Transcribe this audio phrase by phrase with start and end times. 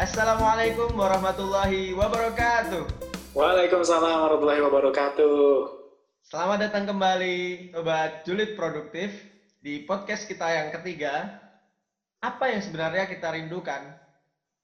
[0.00, 2.88] Assalamualaikum warahmatullahi wabarakatuh.
[3.36, 5.36] Waalaikumsalam warahmatullahi wabarakatuh.
[6.24, 9.12] Selamat datang kembali Sobat Julid Produktif
[9.60, 11.36] di podcast kita yang ketiga.
[12.16, 13.92] Apa yang sebenarnya kita rindukan?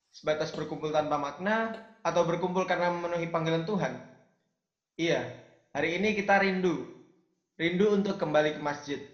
[0.09, 3.93] Sebatas berkumpul tanpa makna atau berkumpul karena memenuhi panggilan Tuhan?
[4.97, 5.21] Iya,
[5.77, 6.81] hari ini kita rindu.
[7.61, 9.05] Rindu untuk kembali ke masjid.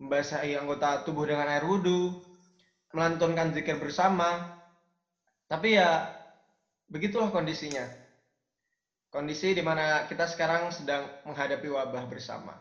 [0.00, 2.16] Membasahi anggota tubuh dengan air wudhu,
[2.96, 4.56] melantunkan zikir bersama.
[5.50, 6.06] Tapi ya,
[6.86, 7.82] begitulah kondisinya.
[9.10, 12.54] Kondisi di mana kita sekarang sedang menghadapi wabah bersama.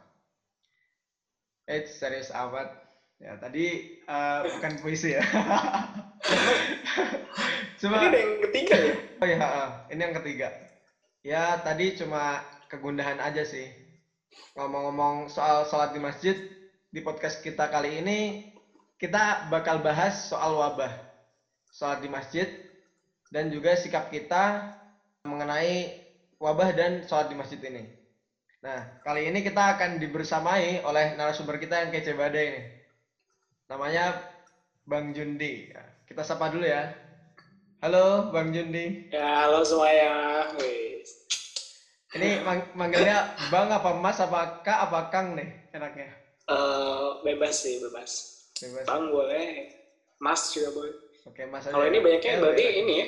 [1.70, 2.73] Eh, serius amat.
[3.21, 5.21] Ya, tadi uh, bukan puisi ya.
[7.79, 8.95] cuma ini yang ketiga ya?
[9.21, 9.37] Oh ya,
[9.93, 10.49] ini yang ketiga.
[11.21, 12.41] Ya, tadi cuma
[12.73, 13.70] kegundahan aja sih.
[14.57, 16.34] Ngomong-ngomong soal sholat di masjid,
[16.90, 18.49] di podcast kita kali ini,
[18.98, 20.90] kita bakal bahas soal wabah.
[21.70, 22.49] Sholat di masjid,
[23.30, 24.74] dan juga sikap kita
[25.26, 26.02] mengenai
[26.41, 27.86] wabah dan sholat di masjid ini.
[28.60, 32.62] Nah, kali ini kita akan dibersamai oleh narasumber kita yang kece badai ini.
[33.70, 34.20] Namanya
[34.84, 35.70] Bang Jundi.
[35.70, 36.91] Ya, kita sapa dulu ya.
[37.80, 39.08] Halo Bang Jundi.
[39.13, 40.12] Ya, halo semuanya.
[42.10, 46.10] Ini mang manggilnya Bang apa Mas apa Kak apa Kang nih enaknya?
[46.49, 48.41] Uh, bebas sih, bebas.
[48.58, 48.90] bebas.
[48.90, 49.70] Bang boleh,
[50.18, 51.09] Mas juga boleh.
[51.27, 51.67] Oke, Mas.
[51.67, 52.71] Kalau ini banyaknya berarti ya.
[52.79, 53.07] ini ya.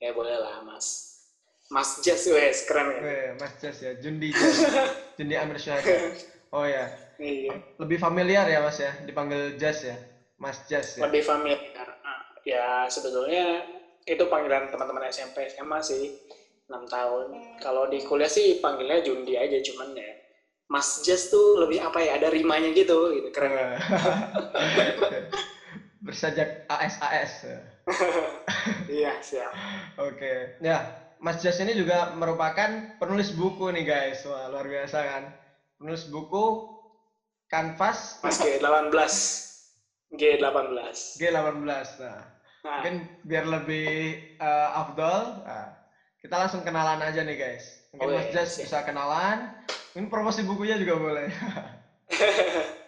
[0.00, 1.10] Ya boleh lah, Mas.
[1.70, 3.00] Mas Jazz, wes keren ya.
[3.04, 4.34] Weh, Mas Jazz ya, Jundi.
[5.16, 6.18] Jundi Amir Syahid.
[6.50, 6.90] Oh ya.
[7.20, 7.60] Iya.
[7.78, 9.96] Lebih familiar ya Mas ya, dipanggil Jazz ya.
[10.40, 11.06] Mas Jazz ya.
[11.06, 11.86] Lebih familiar.
[12.42, 13.62] Ya sebetulnya
[14.08, 16.10] itu panggilan teman-teman SMP SMA sih.
[16.70, 17.58] 6 tahun.
[17.58, 20.10] Kalau di kuliah sih panggilnya Jundi aja cuman ya.
[20.70, 23.74] Mas Jazz tuh lebih apa ya, ada rimanya gitu, gitu keren.
[26.00, 27.44] Bersajak AS-AS.
[28.88, 29.52] iya, siap.
[30.00, 30.16] Oke.
[30.16, 30.36] Okay.
[30.64, 30.88] Ya,
[31.20, 34.24] Mas Jazz ini juga merupakan penulis buku nih guys.
[34.24, 35.22] Wah, luar biasa kan.
[35.76, 36.56] Penulis buku
[37.52, 39.12] Kanvas Mas G18.
[40.16, 40.96] G18.
[41.20, 41.60] G18.
[41.60, 42.24] Nah, nah.
[42.80, 45.68] mungkin biar lebih uh, afdol, nah,
[46.24, 47.84] kita langsung kenalan aja nih guys.
[47.92, 49.52] Mungkin oh, Mas Jazz bisa kenalan.
[49.92, 51.28] Ini promosi bukunya juga boleh.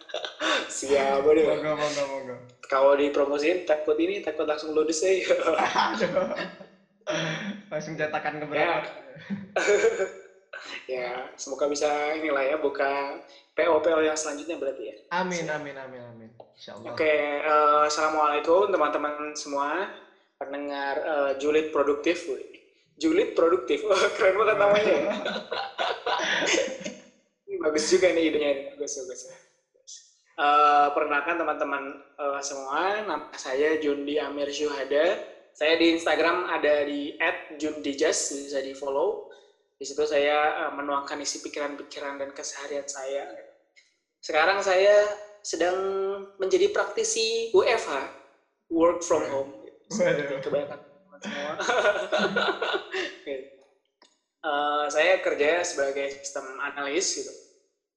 [0.73, 1.45] Siap, boleh.
[1.45, 2.35] Monggo, monggo, monggo.
[2.65, 5.21] Kalau dipromosiin takut ini, takut langsung lulus saya.
[7.69, 8.65] langsung cetakan ke berapa?
[8.65, 8.79] Ya.
[10.97, 13.21] ya, semoga bisa inilah ya buka
[13.53, 14.95] PO PO yang selanjutnya berarti ya.
[15.13, 16.29] Amin, amin, amin, amin.
[16.57, 16.89] Insyaallah.
[16.95, 17.13] Oke,
[17.45, 19.93] uh, assalamualaikum teman-teman semua
[20.41, 22.25] pendengar uh, Julid Produktif.
[22.97, 24.95] Julid Produktif, oh, keren banget namanya.
[27.43, 27.61] Ya.
[27.69, 29.29] bagus juga nih idenya, bagus, bagus.
[30.33, 31.83] Uh, perkenalkan teman-teman
[32.17, 37.13] uh, semua, nama saya Jundi Amir Syuhada saya di Instagram ada di
[37.61, 39.29] @jundijas bisa di follow.
[39.77, 43.29] Di situ saya uh, menuangkan isi pikiran-pikiran dan keseharian saya.
[44.17, 45.05] Sekarang saya
[45.45, 45.77] sedang
[46.41, 47.93] menjadi praktisi WFH,
[48.73, 49.53] work from home.
[49.93, 50.79] Seperti kebanyakan
[51.21, 51.53] semua.
[54.49, 57.33] uh, saya kerja sebagai sistem analis gitu.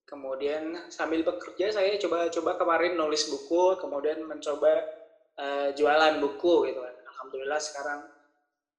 [0.07, 4.87] Kemudian sambil bekerja saya coba-coba kemarin nulis buku, kemudian mencoba
[5.35, 6.95] uh, jualan buku gitu kan.
[7.11, 8.01] Alhamdulillah sekarang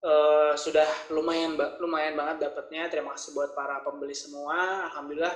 [0.08, 2.88] uh, sudah lumayan lumayan banget dapatnya.
[2.88, 4.88] Terima kasih buat para pembeli semua.
[4.88, 5.36] Alhamdulillah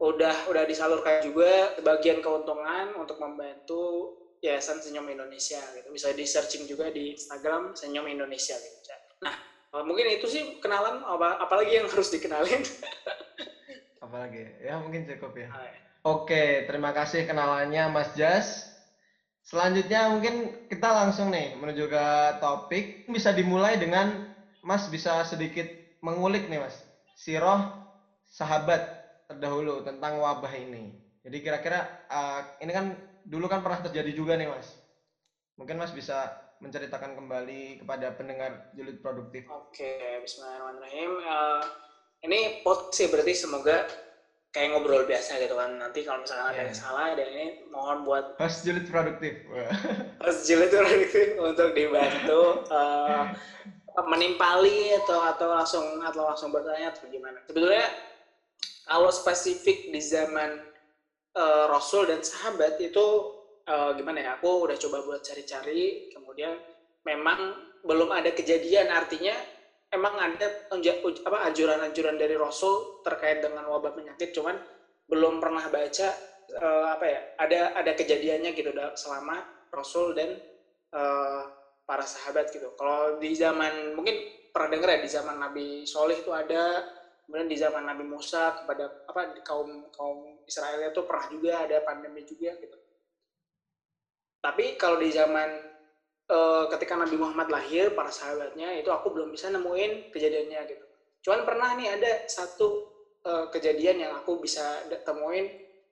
[0.00, 5.92] udah udah disalurkan juga bagian keuntungan untuk membantu Yayasan Senyum Indonesia gitu.
[5.92, 8.78] Bisa di searching juga di Instagram Senyum Indonesia gitu
[9.18, 9.34] nah
[9.84, 12.62] mungkin itu sih kenalan apa apalagi yang harus dikenalin
[14.08, 15.48] apalagi ya mungkin cukup ya
[16.06, 18.70] Oke, terima kasih kenalannya Mas Jas.
[19.42, 22.04] Selanjutnya mungkin kita langsung nih menuju ke
[22.40, 23.04] topik.
[23.10, 24.30] Bisa dimulai dengan
[24.62, 25.66] Mas bisa sedikit
[26.00, 26.80] mengulik nih Mas.
[27.18, 27.60] Siroh
[28.30, 28.80] sahabat
[29.26, 30.96] terdahulu tentang wabah ini.
[31.26, 32.94] Jadi kira-kira uh, ini kan
[33.26, 34.78] dulu kan pernah terjadi juga nih Mas.
[35.58, 36.30] Mungkin Mas bisa
[36.62, 39.44] menceritakan kembali kepada pendengar julid produktif.
[39.50, 41.12] Oke, Bismillahirrahmanirrahim.
[41.26, 41.62] Uh,
[42.24, 43.86] ini pot sih berarti semoga
[44.50, 45.78] kayak ngobrol biasa gitu kan.
[45.78, 46.52] Nanti kalau misalnya yeah.
[46.56, 49.44] ada yang salah dan ini mohon buat host julid produktif.
[50.24, 53.30] Host julid produktif untuk dibantu uh,
[54.06, 57.38] menimpali atau atau langsung atau langsung bertanya atau gimana.
[57.46, 57.86] Sebetulnya
[58.88, 60.58] kalau spesifik di zaman
[61.38, 63.06] uh, Rasul dan sahabat itu
[63.68, 66.56] uh, gimana ya aku udah coba buat cari-cari kemudian
[67.06, 67.54] memang
[67.86, 68.90] belum ada kejadian.
[68.90, 69.34] Artinya
[69.88, 70.46] emang ada
[71.48, 74.56] anjuran-anjuran dari Rasul terkait dengan wabah penyakit, cuman
[75.08, 76.08] belum pernah baca
[76.60, 79.40] uh, apa ya ada ada kejadiannya gitu selama
[79.72, 80.36] Rasul dan
[80.92, 81.42] uh,
[81.88, 82.76] para sahabat gitu.
[82.76, 84.20] Kalau di zaman mungkin
[84.52, 86.84] pernah dengar ya di zaman Nabi Soleh itu ada,
[87.24, 92.28] kemudian di zaman Nabi Musa kepada apa kaum kaum Israel itu pernah juga ada pandemi
[92.28, 92.76] juga gitu.
[94.44, 95.77] Tapi kalau di zaman
[96.30, 100.84] uh, ketika Nabi Muhammad lahir, para sahabatnya itu aku belum bisa nemuin kejadiannya gitu.
[101.24, 102.68] Cuman pernah nih ada satu
[103.26, 105.48] uh, kejadian yang aku bisa temuin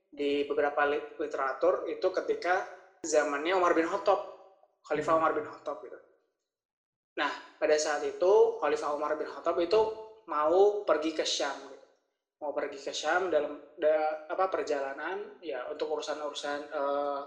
[0.06, 0.86] di beberapa
[1.20, 2.64] literatur itu ketika
[3.04, 4.22] zamannya Umar bin Khattab,
[4.86, 5.98] Khalifah Umar bin Khattab gitu.
[7.16, 9.80] Nah, pada saat itu Khalifah Umar bin Khattab itu
[10.28, 11.86] mau pergi ke Syam gitu.
[12.44, 17.20] Mau pergi ke Syam dalam da, apa perjalanan ya untuk urusan-urusan uh,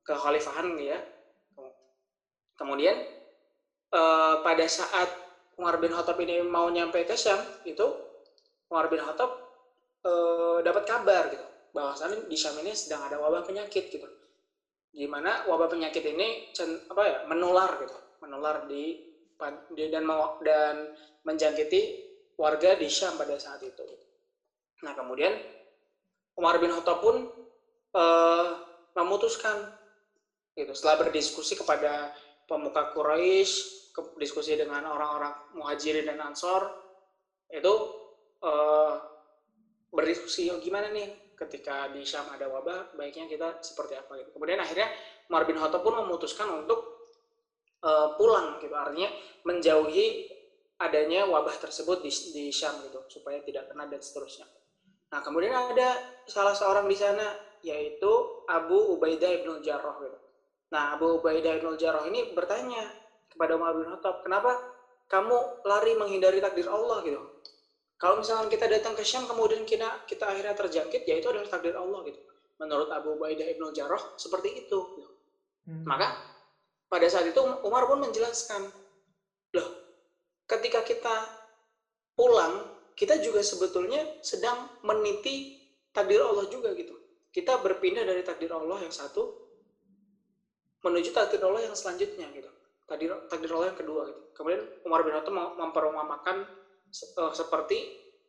[0.00, 0.98] kekhalifahan ya.
[2.58, 2.98] Kemudian
[3.94, 5.06] uh, pada saat
[5.54, 7.86] Umar bin Khattab ini mau nyampe ke Syam itu
[8.66, 9.30] Umar bin Khattab
[10.02, 14.06] uh, dapat kabar gitu bahwasannya di Syam ini sedang ada wabah penyakit gitu.
[14.90, 16.50] Gimana wabah penyakit ini
[16.90, 17.94] apa ya menular gitu,
[18.26, 19.06] menular di
[19.38, 20.02] dan
[20.42, 20.76] dan
[21.22, 21.80] menjangkiti
[22.34, 23.86] warga di Syam pada saat itu.
[24.82, 25.34] Nah kemudian
[26.34, 27.30] Umar bin Khattab pun
[27.94, 28.46] uh,
[28.98, 29.74] memutuskan
[30.58, 32.10] gitu setelah berdiskusi kepada
[32.48, 33.78] pemuka Quraisy
[34.16, 36.70] diskusi dengan orang-orang muhajirin dan ansor
[37.52, 37.74] itu
[38.40, 38.94] uh,
[39.92, 44.34] berdiskusi oh, gimana nih ketika di Syam ada wabah baiknya kita seperti apa gitu.
[44.34, 44.90] Kemudian akhirnya
[45.30, 47.10] Umar bin Khattab pun memutuskan untuk
[47.84, 49.10] uh, pulang gitu artinya
[49.46, 50.26] menjauhi
[50.78, 54.46] adanya wabah tersebut di, di Syam gitu supaya tidak kena dan seterusnya.
[55.08, 57.26] Nah kemudian ada salah seorang di sana
[57.62, 60.18] yaitu Abu Ubaidah ibn Jarrah gitu.
[60.68, 62.84] Nah, Abu Ubaidah bin Jarrah ini bertanya
[63.32, 64.52] kepada Umar bin Khattab, kenapa
[65.08, 67.22] kamu lari menghindari takdir Allah gitu?
[67.98, 71.74] Kalau misalnya kita datang ke Syam kemudian kita kita akhirnya terjangkit, ya itu adalah takdir
[71.74, 72.20] Allah gitu.
[72.60, 74.78] Menurut Abu Ubaidah bin Jarrah seperti itu.
[74.98, 75.10] Gitu.
[75.66, 75.84] Hmm.
[75.88, 76.14] Maka
[76.86, 78.68] pada saat itu Umar pun menjelaskan,
[79.56, 79.68] loh,
[80.44, 81.16] ketika kita
[82.12, 85.58] pulang, kita juga sebetulnya sedang meniti
[85.94, 86.92] takdir Allah juga gitu.
[87.32, 89.47] Kita berpindah dari takdir Allah yang satu
[90.84, 92.50] menuju takdir Allah yang selanjutnya gitu.
[92.88, 94.20] Takdir takdir Allah yang kedua gitu.
[94.34, 96.36] Kemudian Umar bin Khattab memperumpamakan
[97.20, 97.78] uh, seperti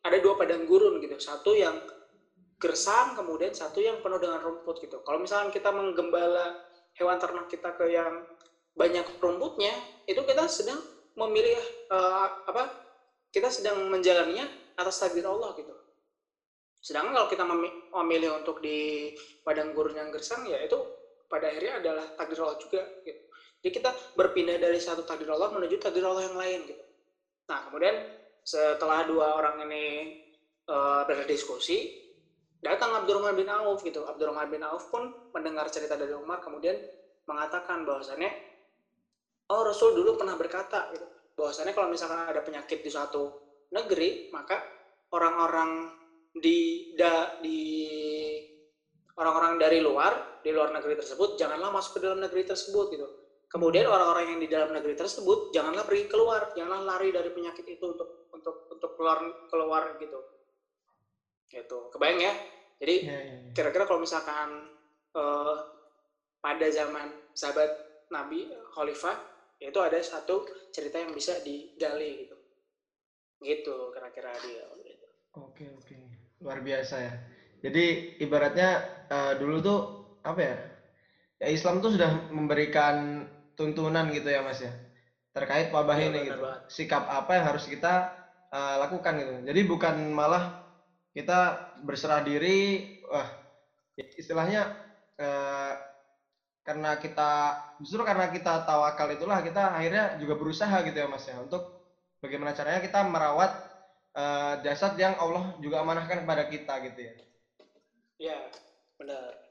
[0.02, 1.16] ada dua padang gurun gitu.
[1.20, 1.78] Satu yang
[2.60, 5.00] gersang kemudian satu yang penuh dengan rumput gitu.
[5.08, 6.60] Kalau misalnya kita menggembala
[7.00, 8.28] hewan ternak kita ke yang
[8.76, 9.72] banyak rumputnya
[10.08, 10.80] itu kita sedang
[11.16, 11.60] memilih
[11.92, 12.72] uh, apa
[13.32, 15.72] kita sedang menjalaninya atas takdir Allah gitu.
[16.80, 17.44] Sedangkan kalau kita
[17.92, 19.12] memilih untuk di
[19.44, 20.80] padang gurun yang gersang ya itu
[21.30, 23.22] pada akhirnya adalah takdir Allah juga gitu.
[23.60, 26.84] Jadi kita berpindah dari satu takdir Allah menuju takdir Allah yang lain gitu.
[27.48, 27.96] Nah, kemudian
[28.42, 29.86] setelah dua orang ini
[30.66, 32.10] uh, berdiskusi,
[32.60, 34.10] datang Abdurrahman bin Auf gitu.
[34.10, 36.76] Abdurrahman bin Auf pun mendengar cerita dari Umar kemudian
[37.30, 38.32] mengatakan bahwasannya
[39.54, 41.06] oh Rasul dulu pernah berkata gitu
[41.38, 43.30] bahwasannya kalau misalkan ada penyakit di suatu
[43.70, 44.58] negeri maka
[45.14, 45.94] orang-orang
[46.34, 47.62] di da, di
[49.18, 53.08] orang-orang dari luar di luar negeri tersebut janganlah masuk ke dalam negeri tersebut gitu.
[53.50, 57.82] Kemudian orang-orang yang di dalam negeri tersebut janganlah pergi keluar janganlah lari dari penyakit itu
[57.82, 59.20] untuk untuk untuk keluar
[59.50, 60.20] keluar gitu.
[61.50, 61.78] Gitu.
[61.90, 62.34] Kebayang ya?
[62.80, 63.52] Jadi ya, ya, ya.
[63.58, 64.70] kira-kira kalau misalkan
[65.18, 65.56] uh,
[66.40, 69.18] pada zaman sahabat Nabi Khalifah
[69.60, 72.38] itu ada satu cerita yang bisa digali gitu.
[73.44, 75.98] Gitu kira-kira dia oke oke.
[76.40, 77.14] Luar biasa ya.
[77.60, 78.70] Jadi ibaratnya
[79.12, 79.80] uh, dulu tuh
[80.24, 80.56] apa ya?
[81.40, 84.72] Ya Islam tuh sudah memberikan tuntunan gitu ya Mas ya.
[85.32, 86.40] Terkait wabah ya, ini gitu.
[86.40, 86.62] Banget.
[86.68, 88.12] Sikap apa yang harus kita
[88.52, 89.32] uh, lakukan gitu.
[89.48, 90.66] Jadi bukan malah
[91.16, 93.28] kita berserah diri wah
[93.98, 94.72] istilahnya
[95.20, 95.74] uh,
[96.64, 97.32] karena kita
[97.82, 101.82] justru karena kita tawakal itulah kita akhirnya juga berusaha gitu ya Mas ya untuk
[102.22, 103.52] bagaimana caranya kita merawat
[104.14, 107.14] uh, jasad yang Allah juga amanahkan kepada kita gitu ya.
[108.20, 108.40] Ya,
[109.00, 109.49] benar.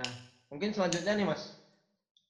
[0.00, 0.12] Nah,
[0.48, 1.52] mungkin selanjutnya nih Mas.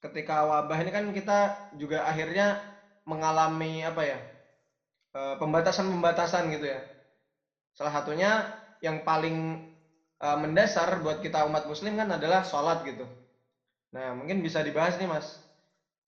[0.03, 2.59] Ketika wabah ini kan kita juga akhirnya
[3.07, 4.19] mengalami apa ya?
[5.15, 6.83] Eh, pembatasan-pembatasan gitu ya.
[7.79, 8.31] Salah satunya
[8.83, 9.69] yang paling
[10.25, 13.05] uh, mendasar buat kita umat muslim kan adalah sholat gitu.
[13.93, 15.37] Nah, mungkin bisa dibahas nih Mas.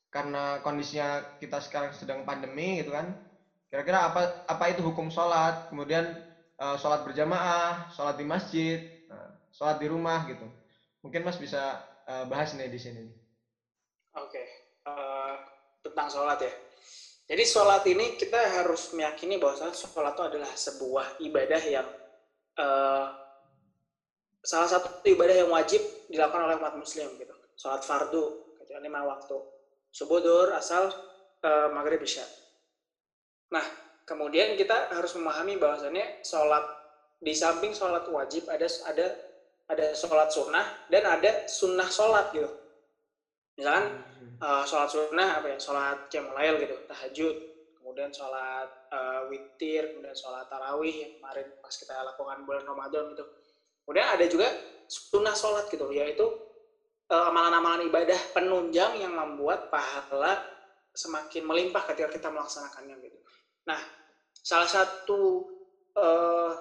[0.08, 3.12] Karena kondisinya kita sekarang sedang pandemi gitu kan.
[3.68, 5.68] Kira-kira apa apa itu hukum sholat?
[5.68, 6.16] Kemudian
[6.60, 8.78] uh, sholat berjamaah, sholat di masjid,
[9.52, 10.48] sholat di rumah gitu.
[11.02, 13.04] Mungkin Mas bisa uh, bahas nih di sini.
[14.12, 14.46] Oke, okay.
[14.86, 15.34] uh, eh,
[15.82, 16.52] tentang sholat ya.
[17.26, 21.88] Jadi sholat ini kita harus meyakini bahwa sholat itu adalah sebuah ibadah yang
[22.60, 23.06] uh,
[24.42, 25.80] salah satu ibadah yang wajib
[26.10, 27.34] dilakukan oleh umat muslim gitu.
[27.56, 29.38] Sholat fardu, gitu, lima waktu.
[29.92, 30.92] Subuh, dur, asal,
[31.42, 32.24] uh, maghrib isya.
[33.52, 33.64] Nah,
[34.04, 36.64] kemudian kita harus memahami bahwasannya sholat
[37.22, 39.31] di samping sholat wajib ada ada
[39.72, 42.50] ada sholat sunnah dan ada sunnah sholat gitu.
[43.56, 44.04] Misalkan
[44.40, 45.58] uh, sholat sunnah apa ya?
[45.58, 47.36] Sholat qiyamul gitu, tahajud,
[47.80, 53.24] kemudian sholat uh, witir, kemudian sholat tarawih yang kemarin pas kita lakukan bulan Ramadan gitu.
[53.82, 54.48] Kemudian ada juga
[54.86, 56.24] sunnah sholat gitu, yaitu
[57.12, 60.40] uh, amalan-amalan ibadah penunjang yang membuat pahala
[60.92, 63.18] semakin melimpah ketika kita melaksanakannya gitu.
[63.64, 63.80] Nah,
[64.32, 65.48] salah satu
[65.96, 66.52] uh,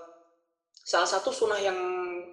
[0.81, 1.77] salah satu sunnah yang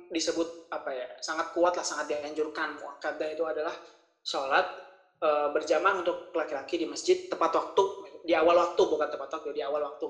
[0.09, 3.73] disebut apa ya sangat kuat lah sangat dianjurkan muakkadah itu adalah
[4.25, 4.65] sholat
[5.21, 7.85] uh, berjamaah untuk laki-laki di masjid tepat waktu
[8.25, 10.09] di awal waktu bukan tepat waktu di awal waktu.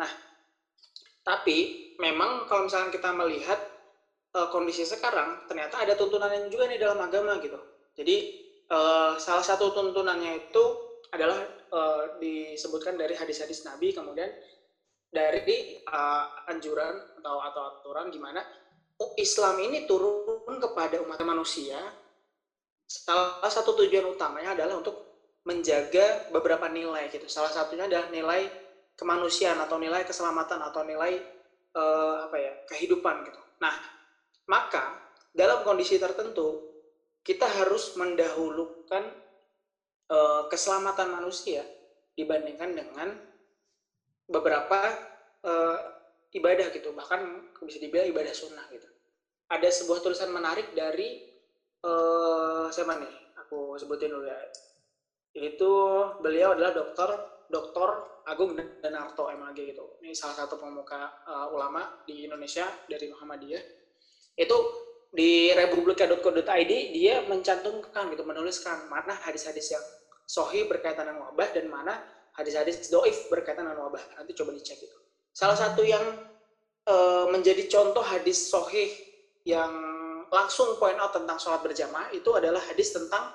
[0.00, 0.08] Nah,
[1.24, 3.60] tapi memang kalau misalnya kita melihat
[4.36, 7.60] uh, kondisi sekarang ternyata ada tuntunannya juga nih dalam agama gitu.
[7.92, 8.16] Jadi
[8.72, 10.64] uh, salah satu tuntunannya itu
[11.12, 11.36] adalah
[11.72, 14.32] uh, disebutkan dari hadis-hadis Nabi kemudian
[15.12, 18.40] dari uh, anjuran atau atau aturan gimana
[18.96, 21.76] oh, Islam ini turun kepada umat manusia
[22.88, 27.26] salah satu tujuan utamanya adalah untuk menjaga beberapa nilai gitu.
[27.26, 28.46] Salah satunya adalah nilai
[28.94, 31.18] kemanusiaan atau nilai keselamatan atau nilai
[31.74, 33.40] uh, apa ya kehidupan gitu.
[33.58, 33.74] Nah
[34.46, 35.02] maka
[35.32, 36.60] dalam kondisi tertentu
[37.24, 39.04] kita harus mendahulukan
[40.10, 41.64] uh, keselamatan manusia
[42.12, 43.08] dibandingkan dengan
[44.32, 44.80] beberapa
[45.44, 45.78] uh,
[46.32, 46.96] ibadah gitu.
[46.96, 47.20] Bahkan
[47.62, 48.88] bisa dibilang ibadah sunnah gitu.
[49.52, 51.20] Ada sebuah tulisan menarik dari
[51.84, 53.14] uh, siapa nih?
[53.46, 54.40] Aku sebutin dulu ya.
[55.36, 55.72] Itu
[56.24, 57.08] beliau adalah dokter
[57.52, 57.88] dokter
[58.24, 60.00] Agung Danarto MAG gitu.
[60.00, 63.62] Ini salah satu pemuka uh, ulama di Indonesia dari Muhammadiyah.
[64.38, 64.56] Itu
[65.12, 69.84] di republika.co.id dia mencantumkan gitu menuliskan mana hadis-hadis yang
[70.24, 72.00] sohi berkaitan dengan wabah dan mana
[72.36, 74.02] hadis-hadis doif berkaitan dengan wabah.
[74.20, 74.98] Nanti coba dicek itu.
[75.32, 76.02] Salah satu yang
[76.84, 76.94] e,
[77.32, 78.88] menjadi contoh hadis sohi
[79.48, 79.72] yang
[80.32, 83.32] langsung point out tentang sholat berjamaah itu adalah hadis tentang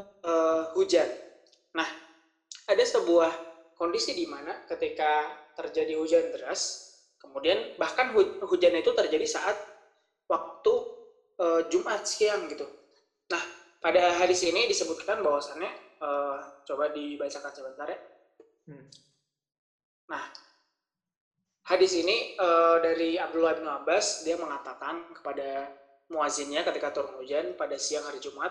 [0.00, 0.32] e,
[0.76, 1.08] hujan.
[1.76, 1.88] Nah
[2.68, 3.32] ada sebuah
[3.76, 8.12] kondisi di mana ketika terjadi hujan deras kemudian bahkan
[8.44, 9.56] hujan itu terjadi saat
[10.30, 10.72] waktu
[11.40, 12.64] uh, Jumat siang gitu.
[13.32, 13.42] Nah,
[13.80, 15.68] pada hadis ini disebutkan bahwasannya
[16.00, 17.98] uh, coba dibacakan sebentar ya.
[18.66, 18.86] Hmm.
[20.10, 20.24] Nah,
[21.70, 25.70] hadis ini uh, dari Abdullah bin Abbas dia mengatakan kepada
[26.10, 28.50] muazinnya ketika turun hujan pada siang hari Jumat,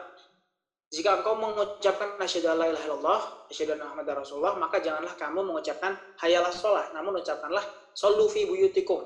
[0.89, 5.99] jika engkau mengucapkan asyhadu alla ilaha illallah, asyhadu anna muhammadar rasulullah, maka janganlah kamu mengucapkan
[6.23, 9.03] hayalah sholat, namun ucapkanlah sallu fi buyutikum.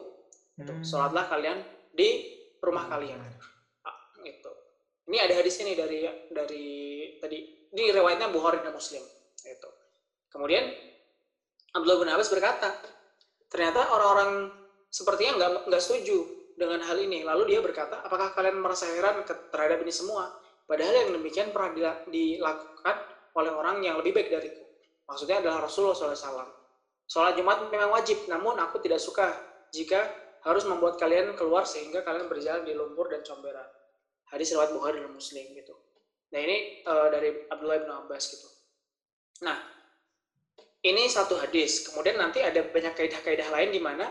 [0.54, 0.86] Hmm.
[0.86, 1.60] Salatlah kalian
[1.90, 3.20] di rumah kalian
[3.84, 4.52] ah, gitu
[5.12, 6.68] ini ada hadis ini dari dari
[7.20, 7.40] tadi
[7.74, 9.02] di riwayatnya Bukhari dan Muslim
[9.44, 9.70] itu
[10.30, 10.70] kemudian
[11.74, 12.70] Abdullah bin Abbas berkata
[13.50, 14.54] ternyata orang-orang
[14.94, 17.26] sepertinya nggak nggak setuju dengan hal ini.
[17.26, 20.30] Lalu dia berkata apakah kalian merasa heran terhadap ini semua?
[20.64, 21.74] Padahal yang demikian pernah
[22.08, 22.96] dilakukan
[23.34, 24.64] oleh orang yang lebih baik dariku.
[25.10, 26.62] Maksudnya adalah Rasulullah SAW
[27.04, 29.28] sholat Jumat memang wajib namun aku tidak suka
[29.76, 30.08] jika
[30.48, 33.68] harus membuat kalian keluar sehingga kalian berjalan di lumpur dan comberan.
[34.32, 35.76] Hadis riwayat Bukhari dan Muslim gitu.
[36.34, 38.50] Nah ini uh, dari Abdullah bin Abbas gitu.
[39.46, 39.58] Nah
[40.84, 41.86] ini satu hadis.
[41.86, 44.10] Kemudian nanti ada banyak kaidah-kaidah lain di mana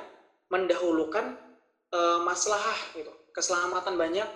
[0.48, 1.34] mendahulukan
[1.90, 4.28] uh, maslahah gitu, keselamatan banyak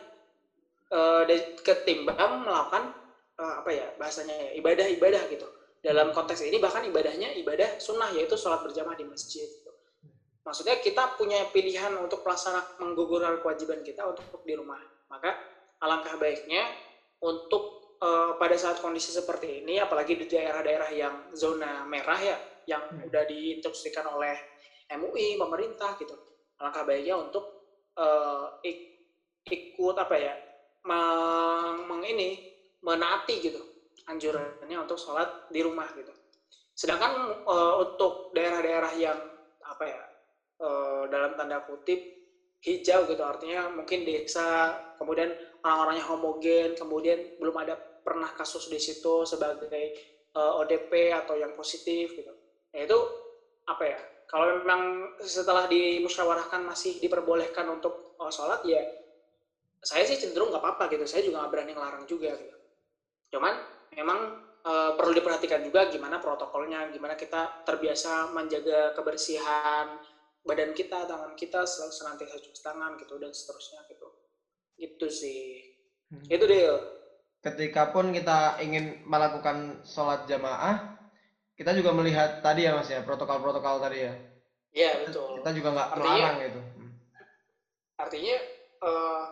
[0.90, 1.24] uh,
[1.62, 2.92] ketimbang melakukan
[3.38, 5.46] uh, apa ya bahasanya ya ibadah-ibadah gitu.
[5.80, 9.46] Dalam konteks ini bahkan ibadahnya ibadah sunnah yaitu sholat berjamaah di masjid.
[10.42, 14.78] Maksudnya kita punya pilihan untuk melaksanakan menggugurkan kewajiban kita untuk di rumah.
[15.10, 15.34] Maka
[15.82, 16.66] alangkah baiknya
[17.22, 22.36] untuk uh, pada saat kondisi seperti ini, apalagi di daerah-daerah yang zona merah ya,
[22.68, 23.08] yang hmm.
[23.08, 24.36] udah diinstruksikan oleh
[24.92, 26.14] MUI, pemerintah gitu.
[26.60, 27.44] Alangkah baiknya untuk
[27.96, 28.78] uh, ik,
[29.46, 30.34] ikut apa ya,
[30.84, 33.62] meng, meng ini menaati gitu
[34.06, 36.14] anjurannya untuk sholat di rumah gitu.
[36.76, 39.18] Sedangkan uh, untuk daerah-daerah yang
[39.66, 40.02] apa ya
[40.62, 42.15] uh, dalam tanda kutip
[42.66, 43.22] hijau gitu.
[43.22, 45.30] Artinya mungkin desa kemudian
[45.62, 49.94] orang-orangnya homogen kemudian belum ada pernah kasus di situ sebagai
[50.34, 52.34] uh, eh, ODP atau yang positif gitu.
[52.74, 52.98] Ya itu
[53.70, 53.98] apa ya?
[54.26, 58.82] Kalau memang setelah dimusyawarahkan masih diperbolehkan untuk uh, sholat ya
[59.86, 61.06] saya sih cenderung nggak apa-apa gitu.
[61.06, 62.58] Saya juga nggak berani ngelarang juga gitu.
[63.30, 63.54] Cuman
[63.94, 64.18] memang
[64.66, 69.94] uh, perlu diperhatikan juga gimana protokolnya gimana kita terbiasa menjaga kebersihan
[70.46, 74.08] badan kita, tangan kita selalu senantiasa cuci tangan gitu dan seterusnya gitu.
[74.78, 75.60] Itu sih.
[76.08, 76.24] Hmm.
[76.30, 76.62] Itu deh.
[77.42, 80.96] Ketika pun kita ingin melakukan sholat jamaah,
[81.58, 84.12] kita juga melihat tadi ya mas ya protokol-protokol tadi ya.
[84.72, 85.42] Iya betul.
[85.42, 86.60] Kita juga nggak melarang gitu.
[86.62, 86.90] Hmm.
[87.98, 88.36] Artinya
[88.82, 89.22] eh,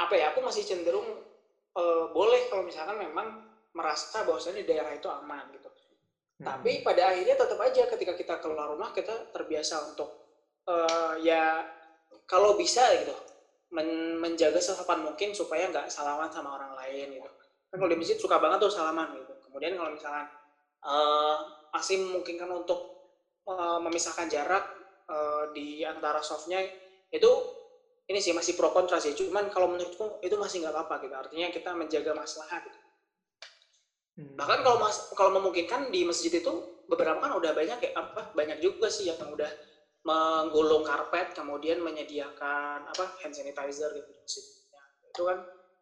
[0.00, 0.32] apa ya?
[0.32, 1.08] Aku masih cenderung
[1.76, 5.59] eh, boleh kalau misalkan memang merasa bahwasannya daerah itu aman gitu.
[6.40, 6.46] Hmm.
[6.48, 10.08] Tapi pada akhirnya tetap aja ketika kita keluar rumah kita terbiasa untuk
[10.68, 11.60] eh, ya
[12.26, 13.12] kalau bisa gitu
[13.76, 17.30] men- menjaga sesopan mungkin supaya nggak salaman sama orang lain gitu.
[17.70, 19.32] Kan kalau di masjid suka banget tuh salaman gitu.
[19.44, 20.26] Kemudian kalau misalkan
[20.84, 21.38] eh,
[21.74, 22.80] masih memungkinkan untuk
[23.50, 24.64] eh, memisahkan jarak
[25.10, 26.60] eh, di antara softnya
[27.12, 27.30] itu
[28.10, 29.12] ini sih masih pro kontra sih.
[29.18, 31.14] Cuman kalau menurutku itu masih nggak apa-apa gitu.
[31.16, 32.79] Artinya kita menjaga maslahat gitu
[34.20, 34.36] Hmm.
[34.36, 36.52] bahkan kalau mas kalau memungkinkan di masjid itu
[36.84, 39.48] beberapa kan udah banyak ya apa banyak juga sih yang udah
[40.04, 45.38] menggulung karpet kemudian menyediakan apa hand sanitizer gitu masjidnya itu kan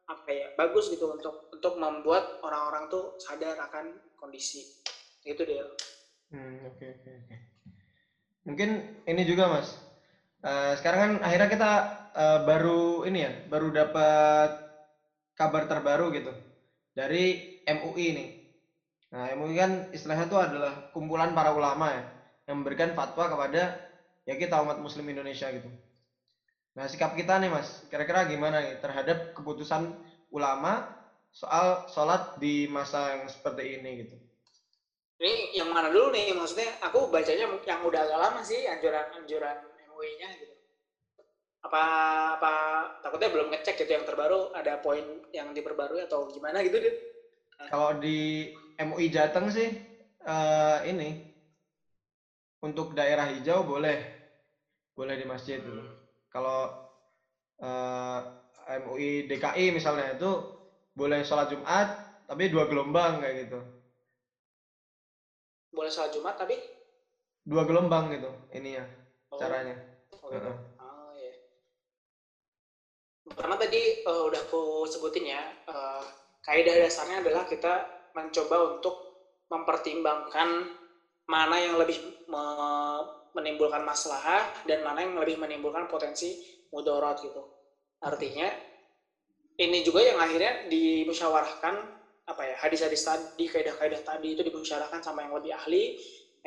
[0.08, 4.62] apa ya bagus gitu untuk untuk membuat orang-orang tuh sadar akan kondisi
[5.26, 5.66] itu dia
[6.28, 7.36] Hmm, oke oke oke.
[8.48, 8.70] Mungkin
[9.08, 9.76] ini juga mas.
[10.44, 11.70] Eh, sekarang kan akhirnya kita
[12.14, 14.50] eh, baru ini ya, baru dapat
[15.38, 16.32] kabar terbaru gitu
[16.92, 17.38] dari
[17.76, 18.28] MUI nih.
[19.12, 22.02] Nah MUI kan istilahnya itu adalah kumpulan para ulama ya,
[22.48, 23.76] yang memberikan fatwa kepada
[24.24, 25.68] ya kita umat Muslim Indonesia gitu.
[26.76, 29.92] Nah sikap kita nih mas, kira-kira gimana nih terhadap keputusan
[30.32, 30.86] ulama
[31.32, 34.16] soal sholat di masa yang seperti ini gitu?
[35.18, 39.56] ini yang mana dulu nih maksudnya aku bacanya yang udah agak lama sih anjuran-anjuran
[39.90, 40.54] MUI-nya gitu
[41.58, 41.82] apa
[42.38, 42.52] apa
[43.02, 45.02] takutnya belum ngecek gitu yang terbaru ada poin
[45.34, 46.94] yang diperbarui atau gimana gitu deh
[47.66, 48.46] Kalau di
[48.78, 49.66] MUI Jateng sih
[50.22, 51.10] eh, ini
[52.62, 53.98] untuk daerah hijau boleh
[54.94, 55.74] boleh di masjid itu.
[56.30, 56.70] Kalau
[57.58, 58.18] eh,
[58.78, 60.30] MUI DKI misalnya itu
[60.94, 61.90] boleh sholat Jumat
[62.28, 63.58] tapi dua gelombang kayak gitu.
[65.72, 66.58] boleh sholat Jumat tapi
[67.48, 68.84] Dua gelombang gitu ininya
[69.32, 69.80] oh, caranya.
[70.20, 70.50] oh, gitu.
[70.52, 70.56] Heeh.
[70.84, 71.32] Oh, iya.
[73.24, 76.02] Pertama tadi eh, udah aku sebutin ya, eh,
[76.48, 77.84] kaidah dasarnya adalah kita
[78.16, 78.94] mencoba untuk
[79.52, 80.64] mempertimbangkan
[81.28, 83.04] mana yang lebih me-
[83.36, 86.40] menimbulkan masalah dan mana yang lebih menimbulkan potensi
[86.72, 87.44] mudarat gitu.
[88.00, 88.48] Artinya
[89.60, 91.74] ini juga yang akhirnya dimusyawarahkan
[92.28, 95.92] apa ya hadis-hadis tadi kaidah-kaidah tadi itu dimusyawarahkan sama yang lebih ahli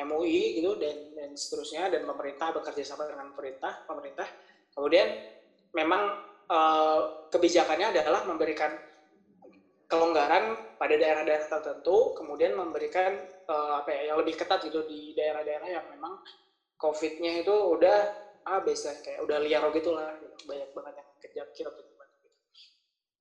[0.02, 4.28] MUI gitu dan dan seterusnya dan pemerintah bekerja sama dengan pemerintah pemerintah
[4.72, 5.10] kemudian
[5.76, 6.02] memang
[6.48, 7.02] eh,
[7.34, 8.72] kebijakannya adalah memberikan
[9.92, 15.68] kelonggaran pada daerah-daerah tertentu kemudian memberikan eh, apa ya yang lebih ketat gitu di daerah-daerah
[15.68, 16.16] yang memang
[16.80, 18.08] COVID-nya itu udah
[18.42, 20.34] ah biasa kayak udah liar gitu lah gitu.
[20.50, 21.92] banyak banget yang kerja kira gitu.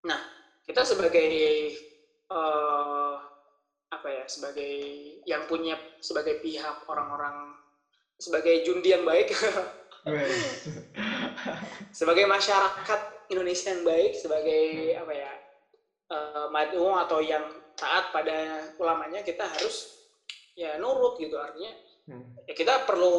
[0.06, 0.20] Nah
[0.62, 1.28] kita sebagai
[2.30, 3.16] eh,
[3.90, 4.72] apa ya sebagai
[5.26, 7.58] yang punya sebagai pihak orang-orang
[8.14, 9.34] sebagai jundi yang baik
[11.98, 13.00] sebagai masyarakat
[13.34, 15.32] Indonesia yang baik sebagai apa ya
[16.10, 17.46] eh, mad'u atau yang
[17.78, 20.02] taat pada ulamanya kita harus
[20.58, 21.72] ya nurut gitu artinya
[22.10, 22.26] Hmm.
[22.42, 23.14] ya kita perlu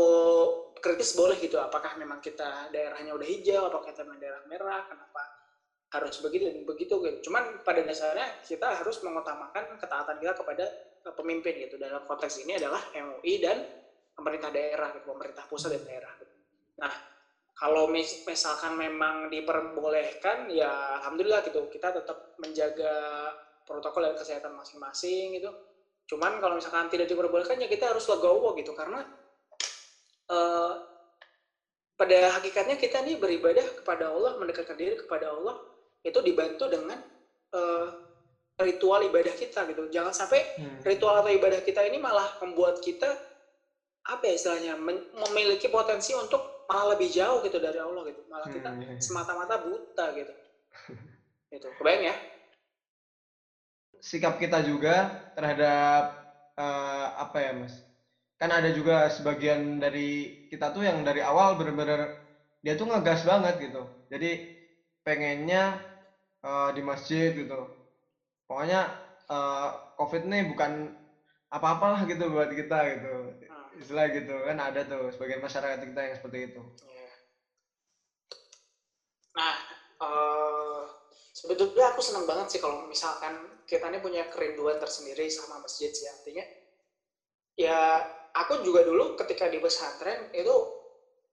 [0.76, 5.22] kritis boleh gitu apakah memang kita daerahnya udah hijau apakah kita memang daerah merah kenapa
[5.96, 10.66] harus begitu dan begitu gitu cuman pada dasarnya kita harus mengutamakan ketaatan kita kepada
[11.08, 13.64] eh, pemimpin gitu dalam konteks ini adalah MUI dan
[14.12, 16.34] pemerintah daerah gitu pemerintah pusat dan daerah gitu.
[16.84, 16.92] nah
[17.62, 21.70] kalau mis- misalkan memang diperbolehkan ya alhamdulillah gitu.
[21.70, 23.30] Kita tetap menjaga
[23.62, 25.54] protokol dan kesehatan masing-masing gitu.
[26.10, 28.74] Cuman kalau misalkan tidak diperbolehkan ya kita harus legowo gitu.
[28.74, 29.06] Karena
[30.26, 30.74] eh,
[31.94, 35.54] pada hakikatnya kita nih beribadah kepada Allah mendekatkan diri kepada Allah
[36.02, 36.98] itu dibantu dengan
[37.54, 37.88] eh,
[38.58, 39.86] ritual ibadah kita gitu.
[39.94, 40.82] Jangan sampai Hmm.
[40.82, 43.22] ritual atau ibadah kita ini malah membuat kita
[44.02, 44.74] apa ya istilahnya
[45.14, 48.24] memiliki potensi untuk malah lebih jauh gitu dari Allah gitu.
[48.32, 48.96] Malah kita Hmm, iya.
[49.04, 50.32] semata-mata buta gitu.
[51.52, 52.16] Itu kebayang ya?
[54.02, 56.10] Sikap kita juga terhadap
[56.58, 57.84] eh, apa ya mas?
[58.40, 62.10] Kan ada juga sebagian dari kita tuh yang dari awal bener-bener
[62.64, 63.92] dia tuh ngegas banget gitu.
[64.10, 64.48] Jadi
[65.06, 65.84] pengennya
[66.46, 67.68] eh, di masjid gitu.
[68.48, 68.96] Pokoknya
[69.30, 70.72] eh, covid nih bukan
[71.52, 73.14] apa-apalah gitu buat kita gitu.
[73.46, 73.51] Hmm.
[73.80, 77.12] Istilah gitu kan ada tuh sebagian masyarakat kita yang seperti itu Iya.
[79.32, 79.56] Nah,
[80.04, 80.82] eh,
[81.32, 86.08] sebetulnya aku senang banget sih kalau misalkan kita ini punya kerinduan tersendiri sama masjid sih
[86.12, 86.44] artinya.
[87.56, 88.04] Ya,
[88.36, 90.56] aku juga dulu ketika di pesantren itu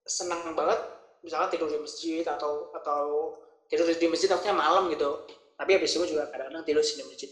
[0.06, 0.78] senang banget
[1.22, 3.34] misalkan tidur di masjid atau atau
[3.66, 5.26] tidur di masjid artinya malam gitu.
[5.58, 7.30] Tapi habis itu juga kadang-kadang tidur di masjid.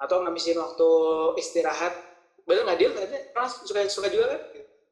[0.00, 0.88] Atau ngabisin waktu
[1.36, 1.92] istirahat
[2.46, 3.08] betul nggak deal kan
[3.48, 4.42] suka suka juga kan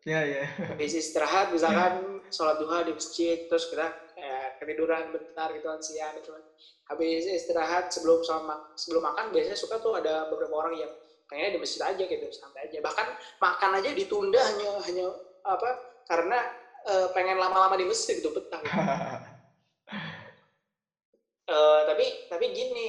[0.09, 0.45] Iya, iya.
[0.73, 6.17] habis istirahat misalkan sholat duha di masjid terus kita eh, ketiduran bentar gitu kan siang
[6.17, 6.45] gitu kan
[6.89, 10.93] habis istirahat sebelum sama sebelum makan biasanya suka tuh ada beberapa orang yang
[11.29, 13.05] kayaknya di masjid aja gitu santai aja bahkan
[13.43, 15.07] makan aja ditunda hanya hanya
[15.45, 15.71] apa
[16.09, 16.39] karena
[16.89, 18.73] eh, pengen lama-lama di masjid gitu betah gitu.
[21.49, 22.87] Eh, tapi tapi gini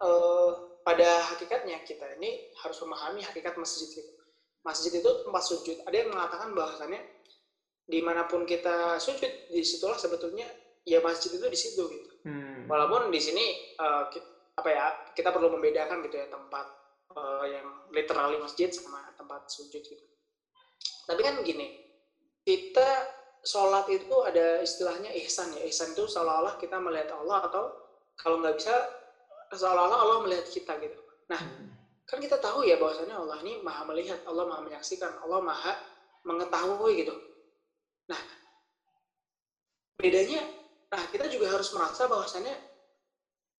[0.00, 0.50] eh,
[0.88, 4.12] pada hakikatnya kita ini harus memahami hakikat masjid itu.
[4.64, 5.76] Masjid itu tempat sujud.
[5.84, 7.04] Ada yang mengatakan bahwasannya
[7.84, 10.48] di mana pun kita sujud di situlah sebetulnya
[10.88, 12.10] ya masjid itu di situ gitu.
[12.24, 12.64] Hmm.
[12.64, 13.44] walaupun di sini
[13.76, 16.64] eh, ki- apa ya kita perlu membedakan gitu ya tempat
[17.16, 20.04] eh, yang literally masjid sama tempat sujud gitu.
[21.04, 21.68] Tapi kan gini
[22.44, 22.88] kita
[23.44, 25.64] sholat itu ada istilahnya ihsan ya.
[25.68, 27.64] Ihsan itu seolah-olah kita melihat Allah atau
[28.16, 28.72] kalau nggak bisa
[29.52, 30.98] seolah-olah Allah melihat kita gitu.
[31.28, 31.68] Hmm.
[32.08, 35.76] kan kita tahu ya bahwasanya Allah ini maha melihat Allah maha menyaksikan Allah maha
[36.24, 37.12] mengetahui gitu.
[38.08, 38.20] Nah
[40.00, 40.40] bedanya
[40.88, 42.56] nah kita juga harus merasa bahwasanya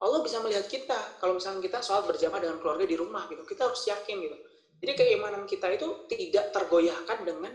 [0.02, 1.22] Allah bisa melihat kita.
[1.22, 4.38] Kalau misalnya kita sholat berjamaah dengan keluarga di rumah gitu kita harus yakin gitu.
[4.82, 7.54] Jadi keimanan kita itu tidak tergoyahkan dengan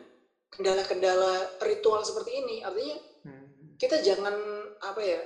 [0.53, 2.63] kendala-kendala ritual seperti ini.
[2.63, 3.75] Artinya Hmm.
[3.81, 4.37] kita jangan
[4.85, 5.17] apa ya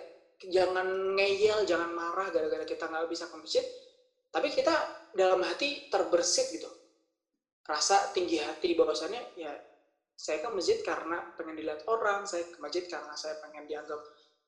[0.46, 3.64] jangan ngeyel jangan marah gara-gara kita nggak bisa ke masjid.
[4.30, 4.74] Tapi kita
[5.16, 6.70] dalam hati terbersit gitu.
[7.66, 9.52] Rasa tinggi hati bahwasannya ya
[10.14, 13.98] saya ke masjid karena pengen dilihat orang saya ke masjid karena saya pengen dianggap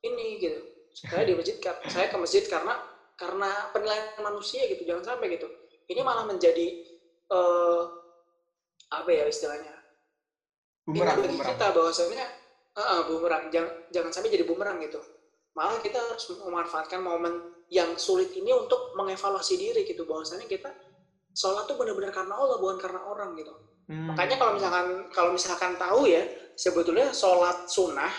[0.07, 0.61] ini gitu.
[0.95, 1.57] Saya di masjid
[1.91, 2.75] saya ke masjid karena
[3.19, 5.51] karena penilaian manusia gitu jangan sampai gitu.
[5.91, 6.87] Ini malah menjadi
[7.31, 7.83] eh,
[8.91, 9.75] apa ya istilahnya?
[10.87, 11.51] Bumerang, ini bagi bumerang.
[11.55, 12.27] kita bahwasannya
[12.79, 13.45] eh, bumerang.
[13.51, 15.03] Jangan, jangan sampai jadi bumerang gitu
[15.55, 17.35] malah kita harus memanfaatkan momen
[17.71, 20.71] yang sulit ini untuk mengevaluasi diri gitu bahwasannya kita
[21.31, 23.55] sholat tuh benar-benar karena Allah bukan karena orang gitu
[23.91, 24.07] Hmm.
[24.07, 26.23] makanya kalau misalkan kalau misalkan tahu ya
[26.55, 28.15] sebetulnya sholat sunnah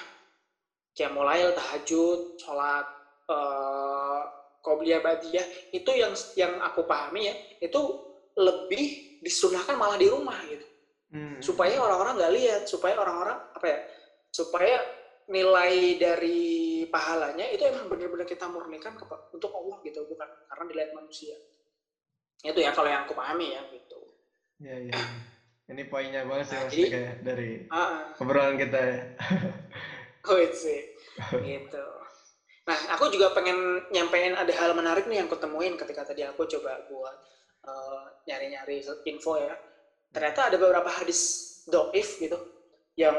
[0.92, 2.84] kayak mulai tahajud sholat
[4.60, 7.80] qobliyah badiyah itu yang yang aku pahami ya itu
[8.36, 10.68] lebih disunahkan malah di rumah gitu
[11.12, 11.40] Hmm.
[11.44, 13.80] supaya orang-orang nggak lihat supaya orang-orang apa ya
[14.32, 14.80] supaya
[15.28, 16.52] nilai dari
[16.92, 18.94] pahalanya itu emang benar-benar kita murnikan
[19.32, 21.36] untuk Allah gitu bukan karena dilihat manusia.
[22.44, 24.00] Itu ya kalau yang aku pahami ya gitu.
[24.62, 24.94] Iya, iya.
[25.72, 27.50] Ini poinnya banget sih Nah, Mas jadi- kayak dari
[28.20, 29.00] obrolan kita ya.
[30.28, 30.80] oh sih.
[31.40, 31.86] Gitu.
[32.68, 36.44] Nah aku juga pengen nyampein ada hal menarik nih yang aku temuin ketika tadi aku
[36.46, 37.16] coba buat
[37.62, 39.56] eh, nyari-nyari info ya.
[40.12, 41.20] Ternyata ada beberapa hadis
[41.64, 42.38] doif gitu
[43.00, 43.16] yang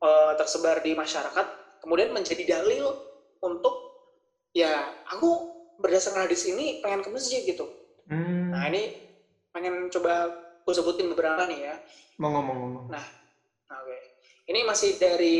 [0.00, 2.98] eh, tersebar di masyarakat kemudian menjadi dalil
[3.38, 3.74] untuk
[4.50, 5.46] ya aku
[5.78, 7.70] berdasarkan hadis ini pengen ke masjid gitu
[8.06, 8.54] Hmm.
[8.54, 8.94] nah ini
[9.50, 10.30] pengen coba
[10.62, 11.74] aku sebutin beberapa nih ya
[12.22, 12.86] Mau ngomong-ngomong.
[12.88, 13.04] Nah,
[13.66, 13.98] Oke.
[14.46, 15.38] Ini masih dari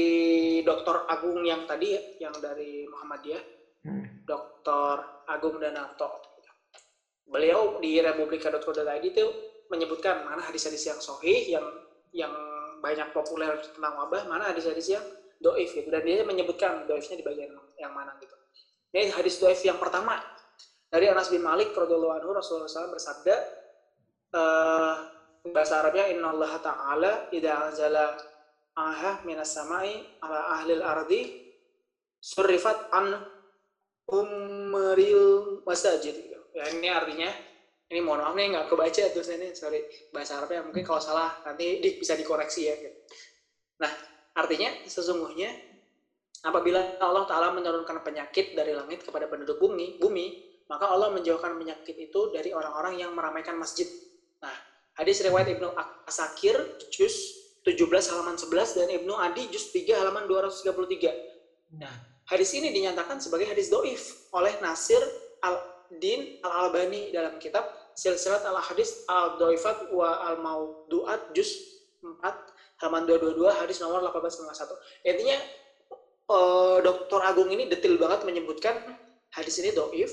[0.66, 1.06] Dr.
[1.06, 3.42] Agung yang tadi ya, yang dari Muhammadiyah,
[3.86, 4.02] Hmm.
[4.26, 5.22] Dr.
[5.30, 6.10] Agung Danarto.
[7.22, 9.24] Beliau di republika.co.id itu
[9.70, 11.66] menyebutkan mana hadis-hadis yang sohih, yang
[12.10, 12.34] yang
[12.82, 15.06] banyak populer tentang wabah, mana hadis-hadis yang
[15.40, 15.88] doif gitu.
[15.88, 18.34] Dan dia menyebutkan doifnya di bagian yang mana gitu.
[18.96, 20.16] Ini hadis doif yang pertama
[20.88, 23.36] dari Anas bin Malik radhiyallahu anhu Rasulullah SAW bersabda
[24.36, 24.96] eh
[25.46, 28.18] bahasa Arabnya Inna Allah Ta'ala idha anzala
[28.74, 31.22] aha minas samai ala ahlil ardi
[32.18, 33.22] surrifat an
[34.10, 36.14] umril masajid
[36.54, 37.30] ya ini artinya
[37.86, 41.96] ini mohon maaf nih nggak kebaca tulisannya sorry bahasa Arabnya mungkin kalau salah nanti di-
[41.98, 42.98] bisa dikoreksi ya gitu.
[43.78, 43.92] nah
[44.36, 45.50] artinya sesungguhnya
[46.44, 51.96] apabila Allah Ta'ala menurunkan penyakit dari langit kepada penduduk bumi bumi maka Allah menjauhkan penyakit
[51.96, 53.88] itu dari orang-orang yang meramaikan masjid
[54.38, 54.54] nah
[54.96, 55.68] Hadis riwayat Ibnu
[56.08, 56.56] Asakir
[56.88, 57.36] juz
[57.68, 57.84] 17
[58.16, 61.76] halaman 11 dan Ibnu Adi juz 3 halaman 233.
[61.76, 61.92] Nah,
[62.32, 64.96] hadis ini dinyatakan sebagai hadis doif oleh Nasir
[65.44, 72.24] Al-Din Al-Albani dalam kitab Silsilat Al-Hadis Al-Doifat wa Al-Mauduat juz 4
[72.82, 74.76] halaman 222 hadis nomor 1851.
[75.08, 75.36] Intinya
[76.26, 77.20] eh, Dr.
[77.24, 78.76] Agung ini detail banget menyebutkan
[79.32, 80.12] hadis ini doif.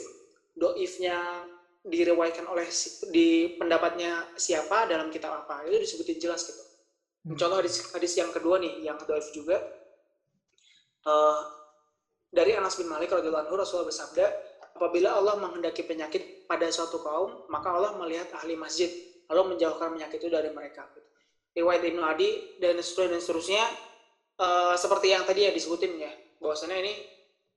[0.54, 1.50] Doifnya
[1.84, 6.64] diriwayatkan oleh si- di pendapatnya siapa dalam kitab apa itu disebutin jelas gitu.
[7.28, 7.36] Hmm.
[7.36, 9.60] Contoh hadis hadis yang kedua nih yang doif juga
[11.04, 11.40] eh,
[12.32, 14.26] dari Anas bin Malik radhiyallahu anhu Rasulullah bersabda
[14.80, 18.90] apabila Allah menghendaki penyakit pada suatu kaum maka Allah melihat ahli masjid
[19.28, 20.88] lalu menjauhkan penyakit itu dari mereka.
[21.54, 23.64] Riwayat Ibnu Adi dan seterusnya dan seterusnya
[24.42, 26.12] eh, seperti yang tadi ya disebutin ya
[26.42, 26.94] bahwasannya ini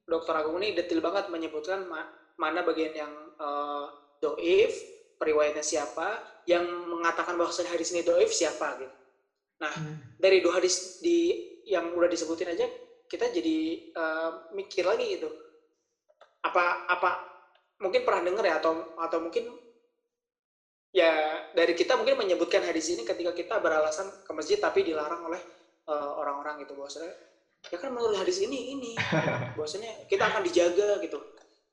[0.06, 2.06] Dokter Agung ini detail banget menyebutkan ma-
[2.36, 3.84] mana bagian yang eh,
[4.20, 4.72] doif,
[5.20, 8.96] periwayatnya siapa, yang mengatakan bahwa hadis ini doif siapa gitu.
[9.56, 9.96] Nah, Hmm.
[10.20, 11.32] dari dua hadis di
[11.66, 12.68] yang udah disebutin aja
[13.06, 13.58] kita jadi
[13.94, 15.30] uh, mikir lagi gitu.
[16.42, 17.10] Apa apa
[17.82, 19.50] mungkin pernah dengar ya atau atau mungkin
[20.96, 21.12] ya
[21.52, 25.40] dari kita mungkin menyebutkan hadis ini ketika kita beralasan ke masjid tapi dilarang oleh
[25.92, 27.12] uh, orang-orang gitu bahwasanya
[27.68, 28.92] ya kan menurut hadis ini ini
[29.60, 31.20] bahwasanya kita akan dijaga gitu.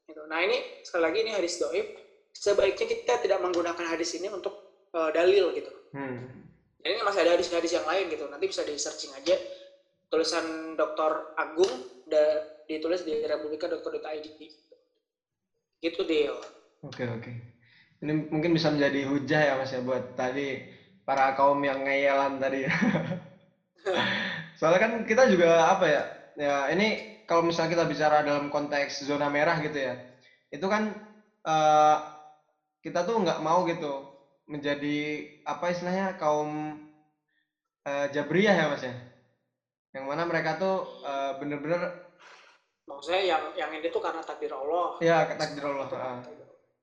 [0.03, 0.21] gitu.
[0.27, 1.87] Nah ini sekali lagi ini hadis doib
[2.35, 5.71] sebaiknya kita tidak menggunakan hadis ini untuk uh, dalil gitu.
[5.95, 6.43] Hmm.
[6.83, 8.27] Jadi ini masih ada hadis-hadis yang lain gitu.
[8.27, 9.39] Nanti bisa di searching aja
[10.11, 11.31] tulisan Dr.
[11.39, 11.71] Agung
[12.03, 14.27] da, ditulis di republika.co.id
[15.79, 16.35] gitu deal.
[16.83, 17.52] Oke oke.
[18.03, 20.59] Ini mungkin bisa menjadi hujah ya mas ya buat tadi
[21.07, 22.67] para kaum yang ngeyelan tadi.
[24.59, 26.03] Soalnya kan kita juga apa ya?
[26.35, 29.95] Ya ini kalau misalnya kita bicara dalam konteks zona merah gitu ya,
[30.51, 30.91] itu kan
[31.47, 31.97] uh,
[32.83, 34.03] kita tuh nggak mau gitu
[34.51, 36.83] menjadi apa istilahnya kaum
[37.87, 38.91] uh, jabriyah ya mas ya,
[39.95, 42.11] yang mana mereka tuh uh, bener-bener
[42.83, 44.99] maksudnya yang yang ini tuh karena takdir Allah.
[44.99, 45.87] Iya, takdir Allah.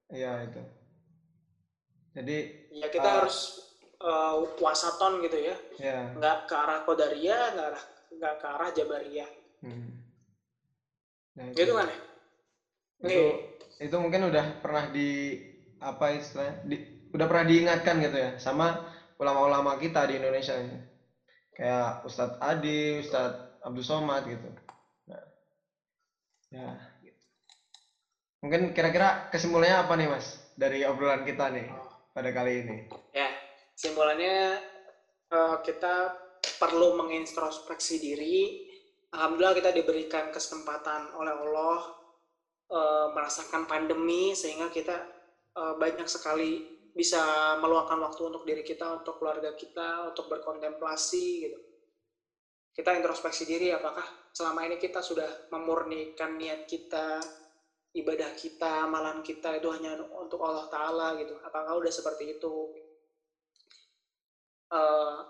[0.08, 0.79] Iya itu.
[2.10, 2.36] Jadi
[2.74, 3.38] ya kita uh, harus
[4.02, 5.56] uh, wasaton gitu ya.
[5.78, 6.10] Yeah.
[6.18, 9.30] Nggak ke arah Qadariyah, nggak arah nggak ke arah Jabariyah.
[9.62, 9.90] Hmm.
[11.38, 11.98] Nah, itu, gitu kan ya?
[13.00, 13.32] Itu, Nih.
[13.80, 15.38] itu mungkin udah pernah di
[15.80, 16.54] apa istilahnya?
[16.66, 16.76] Di,
[17.14, 20.78] udah pernah diingatkan gitu ya sama ulama-ulama kita di Indonesia ini.
[21.54, 24.48] Kayak Ustadz Adi, Ustadz Abdul Somad gitu.
[25.06, 25.24] Nah,
[26.50, 26.68] ya.
[27.04, 27.20] Gitu.
[28.40, 31.68] Mungkin kira-kira kesimpulannya apa nih mas dari obrolan kita nih
[32.10, 32.76] pada kali ini?
[33.14, 33.30] Ya,
[33.74, 34.58] kesimpulannya
[35.30, 36.14] uh, kita
[36.58, 38.68] perlu mengintrospeksi diri.
[39.10, 41.80] Alhamdulillah kita diberikan kesempatan oleh Allah
[42.70, 44.96] uh, merasakan pandemi sehingga kita
[45.58, 51.58] uh, banyak sekali bisa meluangkan waktu untuk diri kita, untuk keluarga kita, untuk berkontemplasi gitu.
[52.70, 57.18] Kita introspeksi diri apakah selama ini kita sudah memurnikan niat kita,
[57.90, 61.34] ibadah kita, amalan kita itu hanya untuk Allah Ta'ala gitu.
[61.42, 62.70] Apakah udah seperti itu?
[64.70, 65.26] Uh,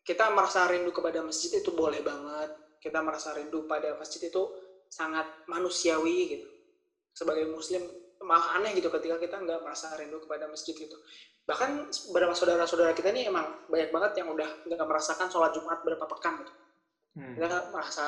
[0.00, 2.50] kita merasa rindu kepada masjid itu boleh banget.
[2.80, 4.42] Kita merasa rindu pada masjid itu
[4.88, 6.48] sangat manusiawi gitu.
[7.12, 7.84] Sebagai muslim
[8.24, 10.96] malah aneh gitu ketika kita nggak merasa rindu kepada masjid gitu.
[11.44, 16.04] Bahkan beberapa saudara-saudara kita ini emang banyak banget yang udah nggak merasakan sholat Jumat berapa
[16.16, 16.52] pekan gitu.
[17.20, 17.34] Hmm.
[17.36, 18.06] Kita merasa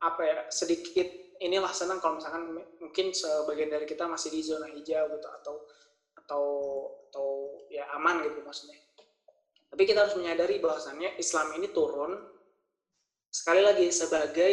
[0.00, 5.08] apa ya sedikit inilah senang kalau misalkan mungkin sebagian dari kita masih di zona hijau
[5.16, 5.54] gitu atau
[6.12, 6.44] atau
[7.10, 7.28] atau
[7.72, 8.76] ya aman gitu maksudnya.
[9.70, 12.12] Tapi kita harus menyadari bahwasannya Islam ini turun
[13.30, 14.52] sekali lagi sebagai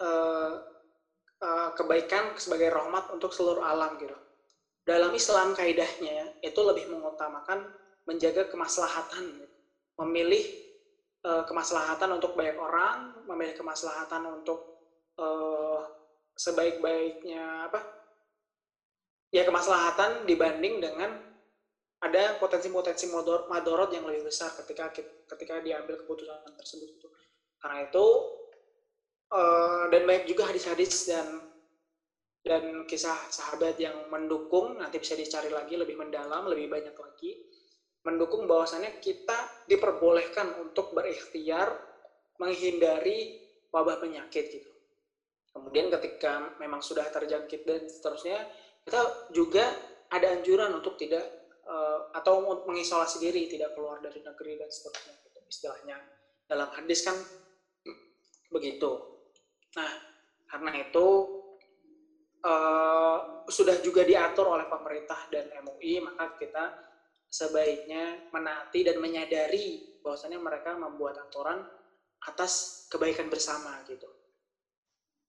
[0.00, 0.52] uh,
[1.40, 4.16] uh, kebaikan sebagai rahmat untuk seluruh alam gitu.
[4.86, 7.66] Dalam Islam kaidahnya itu lebih mengutamakan
[8.06, 9.56] menjaga kemaslahatan, gitu.
[9.98, 10.46] memilih
[11.26, 14.78] uh, kemaslahatan untuk banyak orang, memilih kemaslahatan untuk
[15.18, 15.95] uh,
[16.36, 17.80] sebaik-baiknya apa?
[19.32, 21.18] Ya kemaslahatan dibanding dengan
[21.98, 23.08] ada potensi-potensi
[23.48, 24.92] madorot yang lebih besar ketika
[25.26, 27.08] ketika diambil keputusan tersebut itu.
[27.56, 28.06] Karena itu
[29.32, 31.26] uh, dan banyak juga hadis-hadis dan
[32.46, 37.34] dan kisah sahabat yang mendukung nanti bisa dicari lagi lebih mendalam lebih banyak lagi
[38.06, 41.74] mendukung bahwasannya kita diperbolehkan untuk berikhtiar
[42.38, 43.34] menghindari
[43.74, 44.75] wabah penyakit gitu.
[45.56, 48.44] Kemudian ketika memang sudah terjangkit dan seterusnya
[48.84, 49.64] kita juga
[50.12, 51.24] ada anjuran untuk tidak
[51.66, 55.96] uh, atau mengisolasi diri tidak keluar dari negeri dan seterusnya gitu istilahnya.
[56.46, 57.16] Dalam hadis kan
[58.52, 58.90] begitu.
[59.74, 59.92] Nah
[60.46, 61.06] karena itu
[62.46, 63.18] uh,
[63.50, 66.64] sudah juga diatur oleh pemerintah dan MUI maka kita
[67.26, 71.66] sebaiknya menaati dan menyadari bahwasannya mereka membuat aturan
[72.22, 74.15] atas kebaikan bersama gitu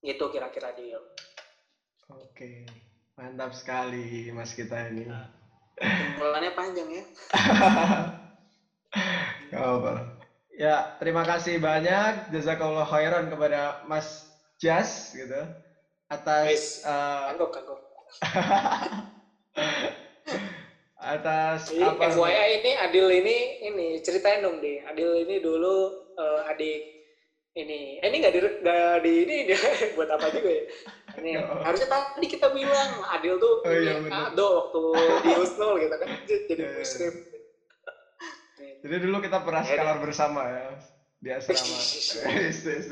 [0.05, 0.99] itu kira-kira dia
[2.09, 2.51] oke
[3.17, 5.37] mantap sekali mas kita ini nah
[5.77, 7.03] Kumpulannya panjang ya.
[9.53, 10.17] Apa
[10.57, 14.25] Ya, terima kasih banyak jazakallah khairan kepada Mas
[14.57, 15.37] Jas gitu
[16.09, 17.79] atas uh, kagok, kagok.
[20.97, 23.37] atas Jadi, apa FYI ini Adil ini
[23.69, 24.81] ini ceritain dong deh.
[24.89, 26.96] Adil ini dulu uh, adik
[27.57, 28.39] ini eh, ini nggak di
[29.01, 29.57] di ini dia
[29.97, 30.63] buat apa juga ya
[31.17, 31.65] ini oh.
[31.65, 34.81] harusnya tadi kita bilang Adil tuh oh, iya, ini Ado waktu
[35.25, 36.77] di Husnul gitu kan jadi yeah, iya.
[36.77, 37.13] muslim
[38.85, 40.65] jadi dulu kita pernah ya, skalar bersama ya
[41.17, 41.77] di asrama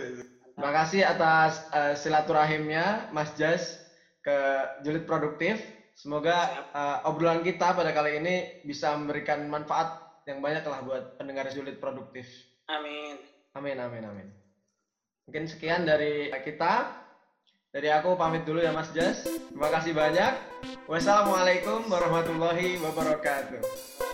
[0.57, 3.85] terima kasih atas uh, silaturahimnya Mas Jas
[4.25, 4.35] ke
[4.81, 5.61] Julid Produktif
[5.95, 8.35] Semoga uh, obrolan kita pada kali ini
[8.67, 9.95] bisa memberikan manfaat
[10.27, 12.27] yang banyak lah buat pendengar julid produktif.
[12.67, 13.15] Amin.
[13.55, 14.27] Amin, amin, amin.
[15.25, 17.01] Mungkin sekian dari kita.
[17.73, 19.25] Dari aku pamit dulu ya Mas Jas.
[19.25, 20.33] Terima kasih banyak.
[20.87, 24.04] Wassalamualaikum warahmatullahi wabarakatuh.